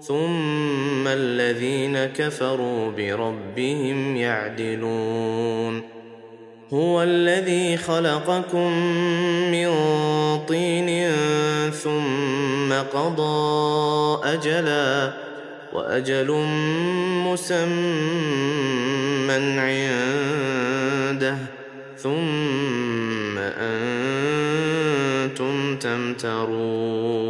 [0.00, 5.82] ثم الذين كفروا بربهم يعدلون.
[6.72, 8.72] هو الذي خلقكم
[9.52, 9.70] من
[10.48, 11.10] طين
[11.70, 15.12] ثم قضى أجلا
[15.72, 16.30] وأجل
[17.26, 17.70] مسمى
[19.60, 21.36] عنده
[21.96, 24.76] ثم أنتم
[25.76, 27.29] تمترون.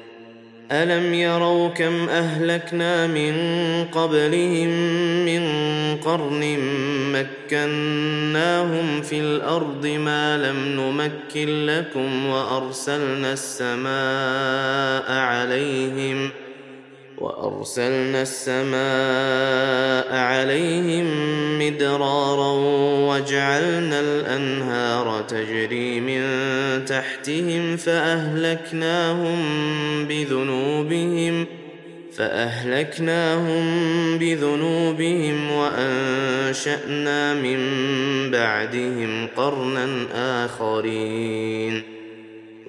[0.71, 3.33] الم يروا كم اهلكنا من
[3.91, 4.69] قبلهم
[5.25, 5.43] من
[5.97, 6.57] قرن
[7.11, 16.29] مكناهم في الأرض ما لم نمكن لكم وارسلنا السماء عليهم
[17.17, 21.05] وارسلنا السماء عليهم
[21.59, 22.51] مدرارا
[23.09, 26.21] وجعلنا الانهار تجري من
[26.79, 29.37] تحتهم فأهلكناهم
[30.07, 31.45] بذنوبهم
[32.17, 33.63] فأهلكناهم
[34.17, 37.61] بذنوبهم وأنشأنا من
[38.31, 40.05] بعدهم قرنا
[40.45, 41.90] آخرين.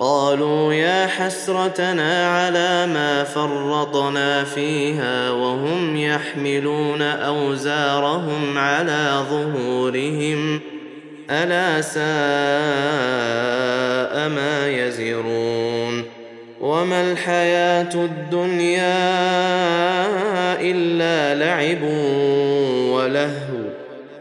[0.00, 10.60] قالوا يا حسرتنا على ما فرطنا فيها وهم يحملون أوزارهم على ظهورهم
[11.30, 12.00] ألا ساء
[14.28, 16.04] ما يزرون
[16.60, 19.00] وما الحياة الدنيا
[20.60, 21.82] إلا لعب
[22.92, 23.49] ولهو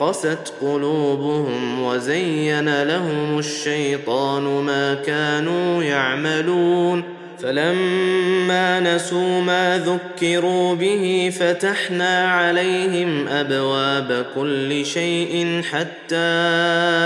[0.00, 7.02] قست قلوبهم وزين لهم الشيطان ما كانوا يعملون
[7.42, 16.16] فلما نسوا ما ذكروا به فتحنا عليهم أبواب كل شيء حتى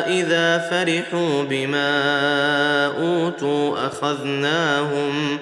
[0.09, 2.07] إذا فرحوا بما
[2.87, 5.39] أوتوا أخذناهم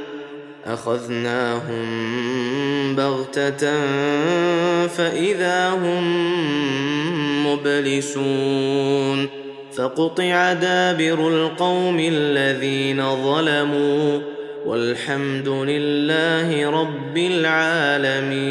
[0.75, 1.87] أخذناهم
[2.97, 3.71] بغتة
[4.87, 6.05] فإذا هم
[7.47, 9.29] مبلسون
[9.77, 14.21] فقطع دابر القوم الذين ظلموا
[14.67, 18.51] والحمد لله رب العالمين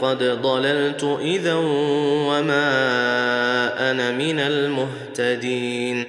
[0.00, 1.54] قد ضللت اذا
[2.28, 2.70] وما
[3.90, 6.04] أنا من المهتدين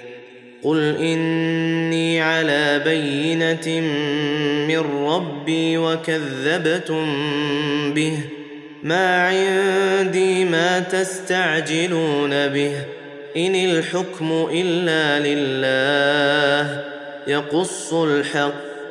[0.64, 3.82] قل اني على بينه
[4.68, 7.06] من ربي وكذبتم
[7.94, 8.20] به
[8.84, 12.76] ما عندي ما تستعجلون به
[13.38, 16.84] ان الحكم الا لله
[17.28, 18.69] يقص الحق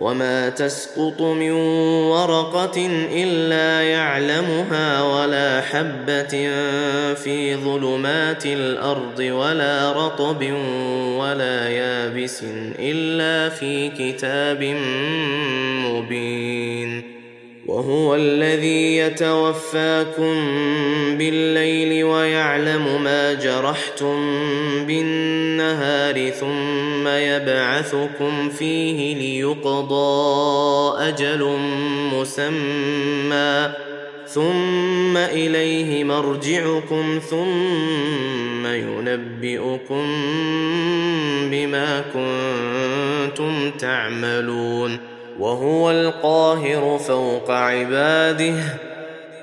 [0.00, 1.50] وما تسقط من
[2.10, 6.50] ورقه الا يعلمها ولا حبه
[7.14, 10.52] في ظلمات الأرض ولا رطب
[11.18, 12.44] ولا يابس
[12.78, 14.62] الا في كتاب
[15.84, 17.14] مبين
[17.66, 20.34] وهو الذي يتوفاكم
[21.18, 24.16] بالليل ويعلم ما جرحتم
[24.86, 26.73] بالنهار ثم
[27.06, 31.58] يبعثكم فيه ليقضى أجل
[32.12, 33.72] مسمى
[34.26, 40.06] ثم إليه مرجعكم ثم ينبئكم
[41.50, 44.98] بما كنتم تعملون
[45.38, 48.54] وهو القاهر فوق عباده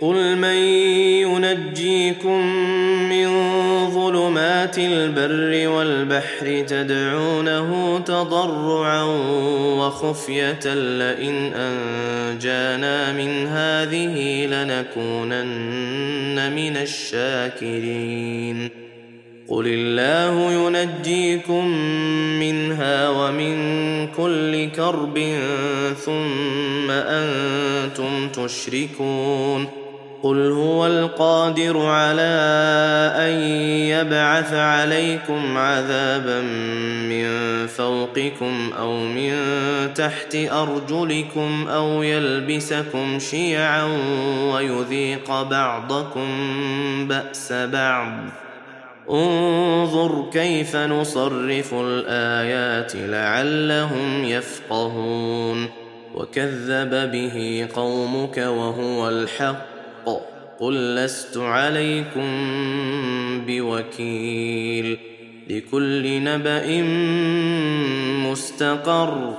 [0.00, 0.56] قل من
[1.28, 2.46] ينجيكم
[3.08, 3.28] من
[3.90, 9.02] ظلمات البر والبحر تدعونه تضرعا
[9.78, 15.72] وخفيه لئن انجانا من هذه لنكونن
[16.52, 18.68] من الشاكرين
[19.48, 21.66] قل الله ينجيكم
[22.40, 23.56] منها ومن
[24.06, 25.36] كل كرب
[26.04, 29.79] ثم أنتم تشركون
[30.22, 32.32] قل هو القادر على
[33.16, 33.32] ان
[33.88, 36.40] يبعث عليكم عذابا
[37.08, 37.26] من
[37.66, 39.34] فوقكم أو من
[39.94, 43.84] تحت ارجلكم أو يلبسكم شيعا
[44.52, 46.28] ويذيق بعضكم
[47.08, 48.12] باس بعض.
[49.10, 55.68] انظر كيف نصرف الايات لعلهم يفقهون.
[56.14, 59.69] وكذب به قومك وهو الحق
[60.60, 62.30] قل لست عليكم
[63.46, 64.98] بوكيل.
[65.50, 66.82] لكل نبأ
[68.30, 69.34] مستقر.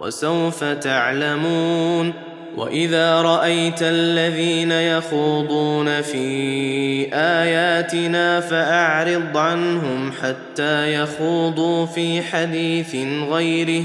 [0.00, 2.12] وسوف تعلمون.
[2.56, 12.96] وإذا رأيت الذين يخوضون في آياتنا فأعرض عنهم حتى يخوضوا في حديث
[13.30, 13.84] غيره.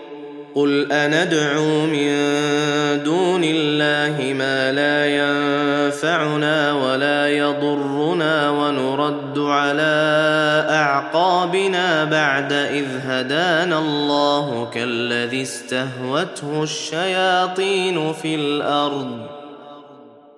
[0.55, 2.11] قل أندعو من
[3.03, 9.91] دون الله ما لا ينفعنا ولا يضرنا ونرد على
[10.69, 19.40] أعقابنا بعد إذ هدانا الله كالذي استهوته الشياطين في الأرض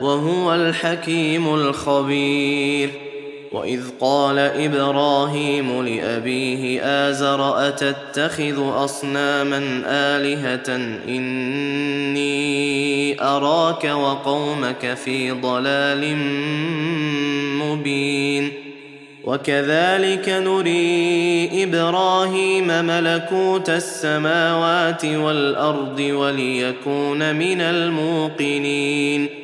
[0.00, 2.90] وهو الحكيم الخبير.
[3.52, 10.76] وإذ قال إبراهيم لأبيه آزر أتتخذ أصناما آلهة
[11.08, 12.44] إني
[13.22, 16.16] أراك وقومك في ضلال
[17.62, 18.52] مبين.
[19.24, 29.43] وكذلك نري إبراهيم ملكوت السماوات والأرض وليكون من الموقنين.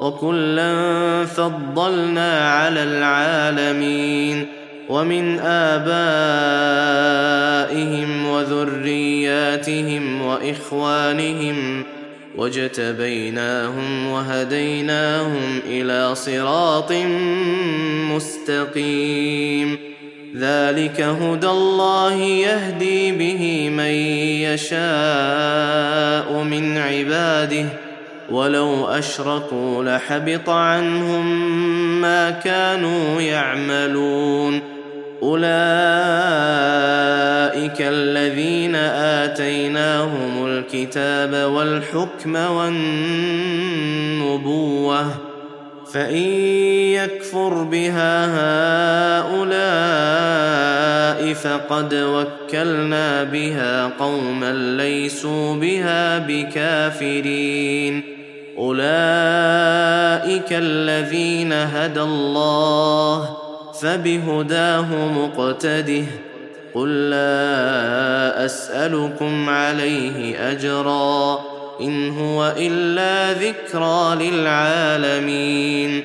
[0.00, 4.46] وكلا فضلنا على العالمين
[4.88, 5.88] ومن آبائهم
[8.26, 11.84] وذرياتهم وإخوانهم
[12.36, 16.92] واجتبيناهم وهديناهم إلى صراط
[18.14, 19.78] مستقيم
[20.36, 23.92] ذلك هدى الله يهدي به من
[24.44, 27.87] يشاء من عباده
[28.30, 31.50] ولو أشركوا لحبط عنهم
[32.00, 34.60] ما كانوا يعملون.
[35.22, 35.48] أولئك
[37.80, 38.74] الذين
[39.24, 43.58] آتيناهم الكتاب والحكم والنبوة
[45.92, 46.22] فإن
[46.92, 48.26] يكفر بها
[49.20, 58.17] هؤلاء فقد وكلنا بها قوما ليسوا بها بكافرين.
[58.58, 63.36] أولئك الذين هدى الله
[63.80, 66.04] فبهداه مقتده
[66.74, 71.40] قل لا أسألكم عليه أجرا
[71.80, 76.04] إن هو إلا ذكرى للعالمين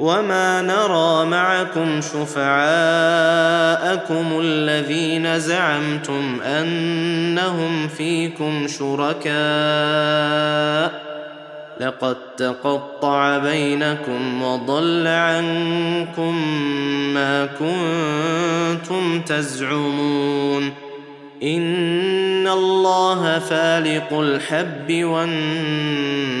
[0.00, 2.40] وما نرى معكم شفعاءكم
[4.40, 9.30] الذين زعمتم انهم فيكم شركاء
[11.80, 16.34] لقد تقطع بينكم وضل عنكم
[17.14, 20.72] ما كنتم تزعمون
[21.42, 26.40] ان الله فالق الحب والنوى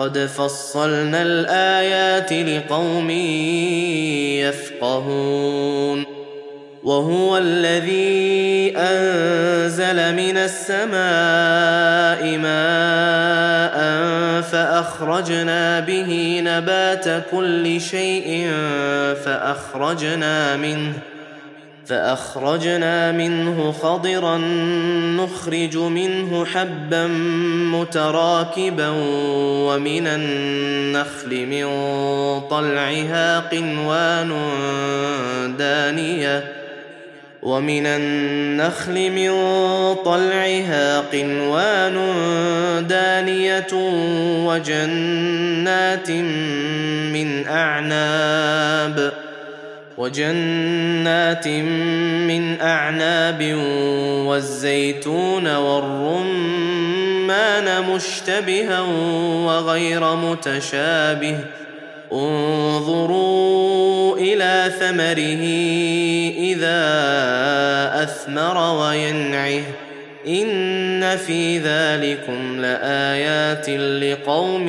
[0.00, 3.10] قد فصلنا الآيات لقوم
[4.40, 6.04] يفقهون
[6.82, 13.76] وهو الذي أنزل من السماء ماء
[14.40, 18.50] فأخرجنا به نبات كل شيء
[19.24, 20.92] فأخرجنا منه
[21.90, 24.38] فأخرجنا منه خضرا
[25.16, 27.06] نخرج منه حبا
[27.72, 28.88] متراكبا
[29.66, 31.66] ومن النخل من
[32.50, 34.32] طلعها قنوان
[35.58, 36.44] دانية
[37.42, 39.32] ومن النخل من
[40.04, 41.96] طلعها قنوان
[42.88, 43.72] دانية
[44.46, 46.10] وجنات
[47.12, 49.19] من أعناب
[50.00, 51.48] وجنات
[52.28, 53.54] من أعناب
[54.26, 56.62] والزيتون والرمان
[57.82, 58.80] مشتبها
[59.46, 61.38] وغير متشابه
[62.12, 63.20] انظروا
[64.16, 65.44] إلى ثمره
[66.52, 66.80] إذا
[68.02, 69.62] أثمر وينعه
[70.26, 74.68] إن في ذلكم لآيات لقوم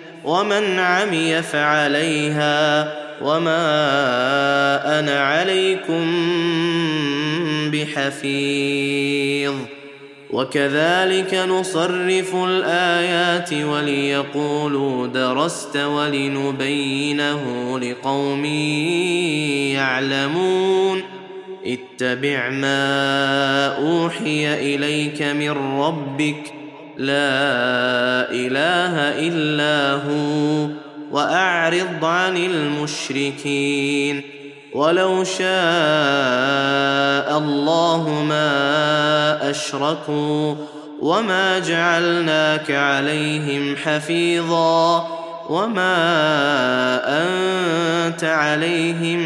[0.25, 6.05] ومن عمي فعليها وما أنا عليكم
[7.71, 9.53] بحفيظ.
[10.31, 18.45] وكذلك نصرف الآيات وليقولوا درست ولنبينه لقوم
[19.75, 21.03] يعلمون.
[21.65, 26.60] اتبع ما أوحي إليك من ربك
[27.01, 28.93] لا إله
[29.27, 30.67] إلا هو
[31.11, 34.23] وأعرض عن المشركين
[34.73, 35.47] ولو شاء
[37.37, 40.55] الله ما أشركوا
[41.01, 45.07] وما جعلناك عليهم حفيظا
[45.49, 45.97] وما
[47.23, 49.21] أنت عليهم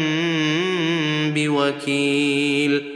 [1.34, 2.95] بوكيل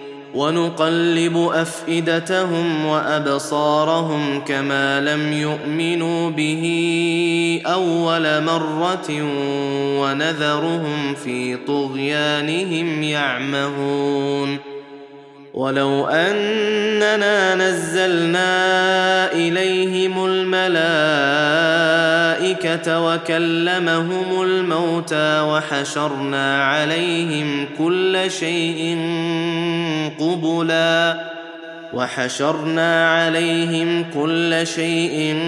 [0.35, 6.63] ونقلب أفئدتهم وأبصارهم كما لم يؤمنوا به
[7.65, 9.07] أول مرة
[10.01, 14.57] ونذرهم في طغيانهم يعمهون.
[15.53, 21.50] ولو أننا نزلنا إليهم الملائكة
[22.87, 28.97] وكلمهم الموتى وحشرنا عليهم كل شيء
[30.19, 31.31] قبلا
[31.93, 35.39] وحشرنا عليهم كل شيء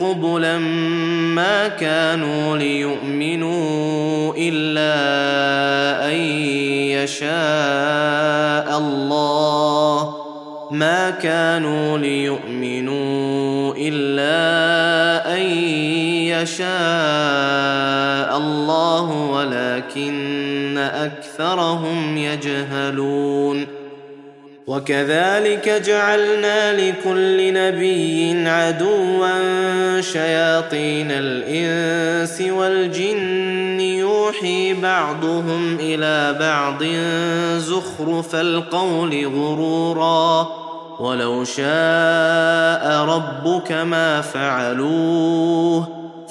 [0.00, 4.94] قبلا ما كانوا ليؤمنوا إلا
[6.10, 6.16] أن
[7.02, 10.14] يشاء الله
[10.70, 14.34] ما كانوا ليؤمنوا إلا
[15.36, 15.40] أن
[16.42, 23.66] يشاء الله ولكن أكثرهم يجهلون.
[24.66, 36.84] وكذلك جعلنا لكل نبي عدوا شياطين الإنس والجن يوحي بعضهم إلى بعض
[37.58, 40.48] زخرف القول غرورا.
[41.00, 46.03] ولو شاء ربك ما فعلوه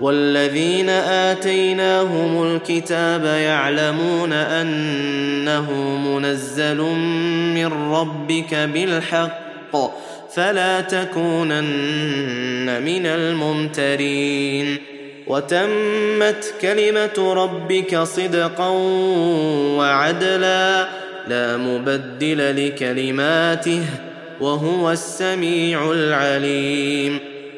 [0.00, 5.72] والذين آتيناهم الكتاب يعلمون أنه
[6.06, 6.76] منزل
[7.54, 9.46] من ربك بالحق
[10.34, 14.78] فلا تكونن من الممترين
[15.26, 18.68] وتمت كلمة ربك صدقا
[19.78, 20.86] وعدلا
[21.28, 23.82] لا مبدل لكلماته
[24.40, 27.35] وهو السميع العليم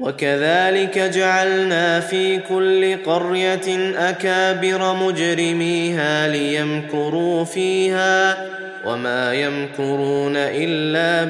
[0.00, 8.46] وكذلك جعلنا في كل قرية أكابر مجرميها ليمكروا فيها
[8.86, 11.24] وما يمكرون إلا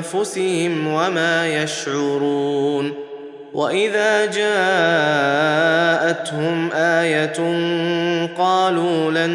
[0.00, 2.94] بأنفسهم وما يشعرون
[3.54, 4.62] وإذا جاءتهم
[6.72, 7.38] آية
[8.38, 9.30] قالوا لن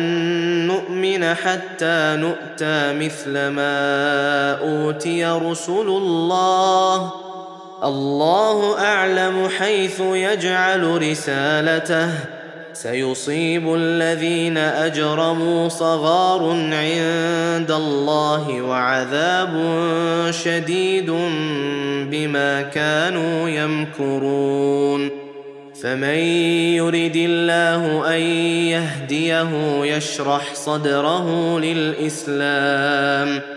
[0.68, 7.27] نؤمن حتى نؤتى مثل ما أوتي رسل الله
[7.84, 12.10] الله أعلم حيث يجعل رسالته.
[12.74, 19.54] سيصيب الذين أجرموا صغار عند الله وعذاب
[20.32, 21.12] شديد
[22.12, 25.10] بما كانوا يمكرون.
[25.84, 26.20] فمن
[26.78, 28.22] يرد الله أن
[28.74, 29.50] يهديه
[29.84, 33.57] يشرح صدره للإسلام.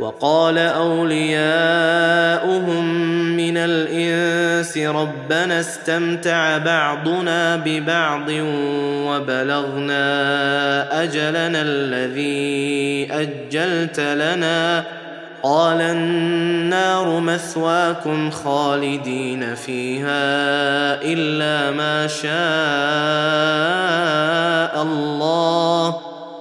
[0.00, 1.44] وقال أولياؤهم
[3.36, 8.28] من الإنس ربنا استمتع بعضنا ببعض
[9.08, 10.02] وبلغنا
[11.02, 14.84] أجلنا الذي أجلت لنا.
[15.42, 20.08] قال النار مثواكم خالدين فيها
[21.02, 22.32] إلا ما شاء
[24.82, 26.07] الله.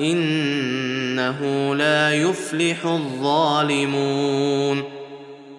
[0.00, 4.28] إنه لا يفلح الظالمون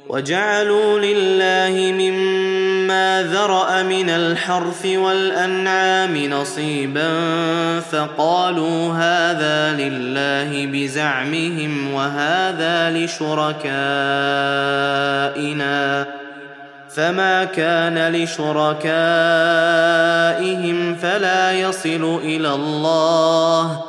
[0.10, 7.10] وجعلوا لله مما ذرأ من الحرث والأنعام نصيبا
[7.80, 13.60] فقالوا هذا لله بزعمهم وهذا لشركائنا
[16.90, 18.86] فما كان لشركائهم
[20.96, 23.89] فلا يصل إلى الله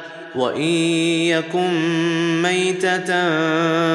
[0.35, 0.71] وإن
[1.31, 1.71] يكن
[2.41, 3.09] ميتة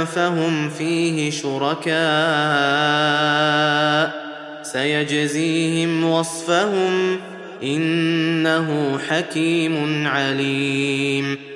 [0.05, 1.97] فهم فيه شركاء
[4.63, 7.19] سيجزيهم وصفهم
[7.63, 11.56] إنه حكيم عليم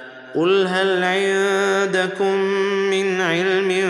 [0.35, 2.35] قل هل عندكم
[2.89, 3.87] من علم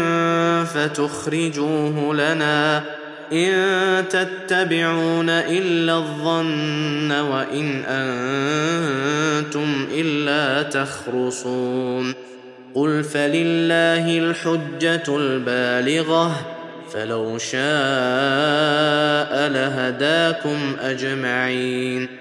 [0.66, 2.84] فتخرجوه لنا
[3.34, 12.14] ان تتبعون الا الظن وان أنتم الا تخرصون
[12.76, 16.42] قل فلله الحجه البالغه
[16.94, 17.62] فلو شاء
[19.50, 22.21] لهداكم اجمعين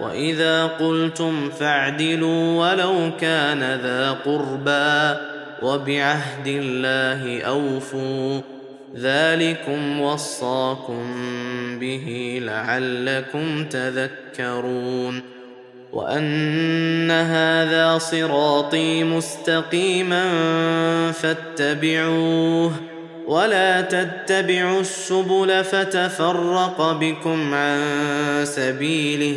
[0.00, 5.20] وإذا قلتم فاعدلوا ولو كان ذا قربى
[5.62, 8.40] وبعهد الله أوفوا
[8.96, 11.04] ذلكم وصاكم
[11.78, 15.22] به لعلكم تذكرون
[15.92, 20.24] وأن هذا صراطي مستقيما
[21.12, 22.72] فاتبعوه
[23.26, 27.80] ولا تتبعوا السبل فتفرق بكم عن
[28.44, 29.36] سبيله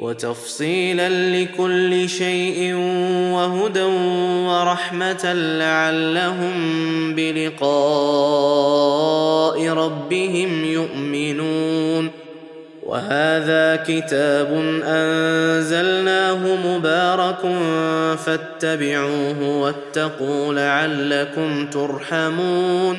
[0.00, 2.74] وتفصيلا لكل شيء
[3.34, 3.82] وهدى
[4.46, 6.54] ورحمة لعلهم
[7.14, 7.68] بلقاء
[9.68, 12.10] ربهم يؤمنون.
[12.82, 17.42] وهذا كتاب أنزلناه مبارك
[18.16, 22.98] فاتبعوه واتقوا لعلكم ترحمون.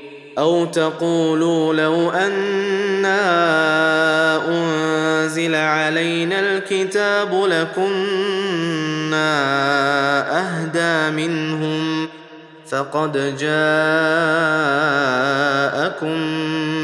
[0.37, 3.21] أو تقولوا لو أنا
[4.47, 9.31] أنزل علينا الكتاب لكنا
[10.39, 12.07] أهدى منهم
[12.67, 13.71] فقد جاءكم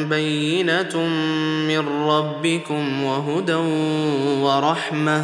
[0.09, 0.97] بينة
[1.67, 3.53] من ربكم وهدى
[4.41, 5.23] ورحمة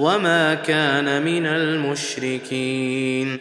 [0.00, 3.38] وما كان من المشركين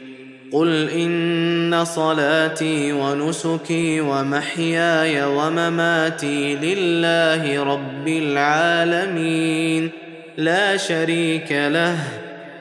[0.52, 9.90] قل ان صلاتي ونسكي ومحياي ومماتي لله رب العالمين
[10.38, 11.98] لا شريك له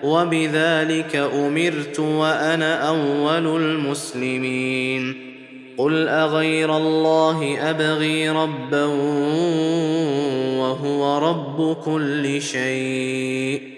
[0.03, 5.17] وبذلك امرت وأنا اول المسلمين
[5.79, 8.85] قل اغير الله ابغي ربا
[10.59, 13.78] وهو رب كل شيء